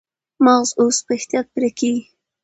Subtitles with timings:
[0.45, 2.03] مغز اوس په احتیاط پرې کېږي.